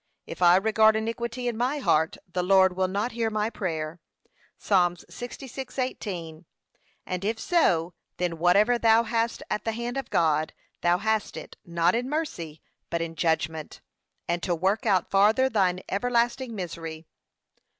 [0.25, 4.01] 'If I regard iniquity in my heart, the Lord will not hear' my prayer.
[4.57, 4.95] (Psa.
[5.07, 6.45] 66:18)
[7.05, 11.55] And if so, then whatever thou hast at the hand of God, thou hast it,
[11.63, 13.79] not in mercy, but in judgment,
[14.27, 17.05] and to work out farther thine everlasting misery.